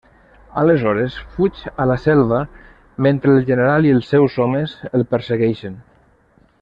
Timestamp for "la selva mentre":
1.91-3.35